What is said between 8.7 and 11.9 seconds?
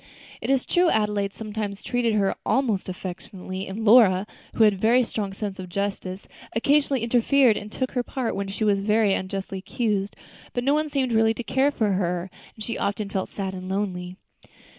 very unjustly accused, but no one seemed really to care